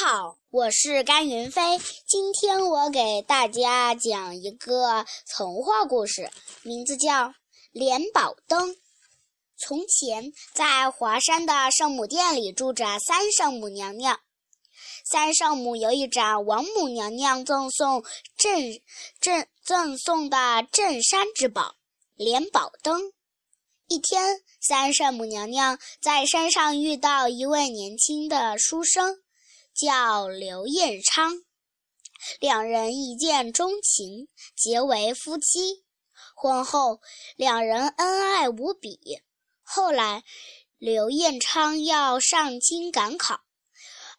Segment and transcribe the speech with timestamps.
[0.00, 1.76] 好，我是甘云飞。
[2.06, 6.30] 今天我给大家讲一个童话故事，
[6.62, 7.30] 名字叫
[7.72, 8.70] 《莲宝灯》。
[9.56, 14.20] 从前，在华山的圣母殿里住着三圣母娘娘。
[15.04, 18.04] 三圣母有一盏王母娘娘赠送
[18.36, 18.80] 镇
[19.20, 21.74] 镇赠送的镇山之宝——
[22.14, 23.12] 莲宝灯。
[23.88, 29.18] 一天，三圣母娘娘在山上遇到一位年轻的书生。
[29.78, 31.44] 叫刘彦昌，
[32.40, 34.26] 两人一见钟情，
[34.56, 35.84] 结为夫妻。
[36.34, 37.00] 婚后，
[37.36, 38.98] 两人恩爱无比。
[39.62, 40.24] 后来，
[40.78, 43.42] 刘彦昌要上京赶考，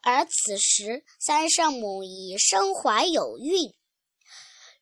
[0.00, 3.74] 而此时三圣母已身怀有孕。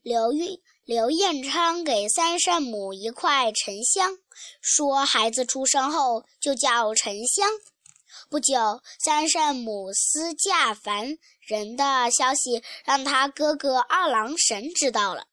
[0.00, 4.16] 刘运刘彦昌给三圣母一块沉香，
[4.62, 7.50] 说孩子出生后就叫沉香。
[8.32, 15.26] 不久，三圣母私嫁凡人的消息让他哥哥二郎神知道了。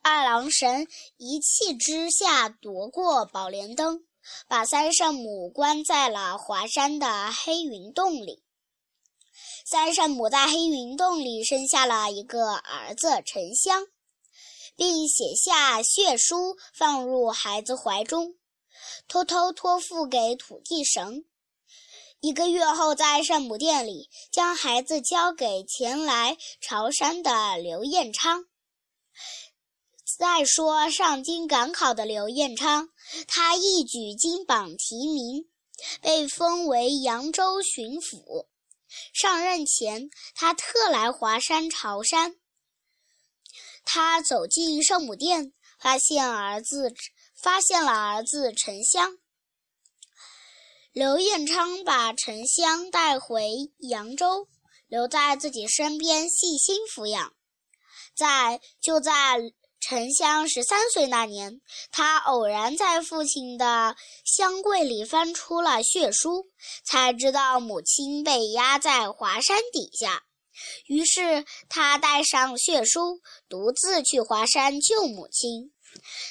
[0.00, 4.04] 二郎神一气之下夺过宝莲灯，
[4.46, 8.44] 把三圣母关在了华山的黑云洞里。
[9.66, 13.88] 三圣母在黑云洞里生下了一个儿子沉香，
[14.76, 18.36] 并写下血书放入孩子怀中，
[19.08, 21.24] 偷偷托付给土地神。
[22.20, 28.44] 一个月后，在圣母殿里，将孩子交给前来朝山的刘彦昌。
[30.18, 32.90] 再说上京赶考的刘彦昌，
[33.26, 35.48] 他一举金榜题名，
[36.02, 38.46] 被封为扬州巡抚。
[39.14, 42.36] 上任前，他特来华山朝山。
[43.82, 46.92] 他走进圣母殿，发现儿子
[47.34, 49.16] 发现了儿子沉香。
[50.92, 54.48] 刘彦昌把沉香带回扬州，
[54.88, 57.32] 留在自己身边细心抚养。
[58.16, 59.12] 在就在
[59.78, 61.60] 沉香十三岁那年，
[61.92, 66.48] 他偶然在父亲的香柜里翻出了血书，
[66.84, 70.24] 才知道母亲被压在华山底下。
[70.86, 75.72] 于是他带上血书，独自去华山救母亲。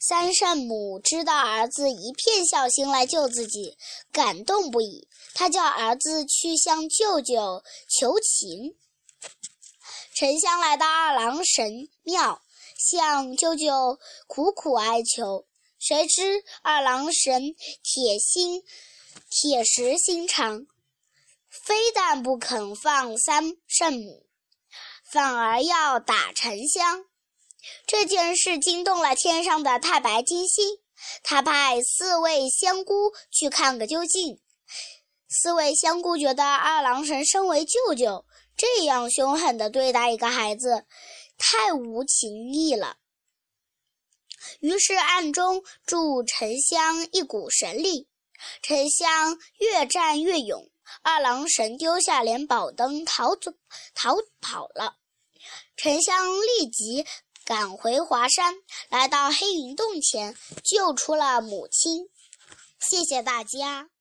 [0.00, 3.76] 三圣母知道儿子一片孝心来救自己，
[4.10, 5.08] 感动不已。
[5.34, 8.76] 他叫儿子去向舅舅求情。
[10.14, 12.42] 沉香来到二郎神庙，
[12.76, 15.46] 向舅舅苦苦哀求。
[15.78, 18.62] 谁知二郎神铁心、
[19.30, 20.66] 铁石心肠，
[21.48, 24.26] 非但不肯放三圣母，
[25.10, 27.04] 反而要打沉香。
[27.86, 30.78] 这件事惊动了天上的太白金星，
[31.22, 34.40] 他派四位仙姑去看个究竟。
[35.28, 40.84] 四位仙姑觉得二郎神身为舅舅，这样凶狠地对待一个孩子，
[41.38, 42.96] 太无情义了。
[44.60, 48.08] 于是暗中助沉香一股神力，
[48.60, 50.68] 沉香越战越勇，
[51.02, 53.52] 二郎神丢下莲宝灯逃走
[53.94, 54.96] 逃跑了。
[55.76, 57.06] 沉香立即。
[57.52, 58.54] 赶回华山，
[58.88, 62.08] 来到黑云洞前，救出了母亲。
[62.80, 63.91] 谢谢大家。